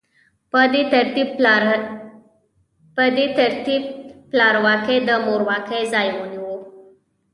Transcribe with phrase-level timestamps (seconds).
[2.97, 3.79] په دې ترتیب
[4.31, 6.51] پلارواکۍ د مورواکۍ ځای ونیو.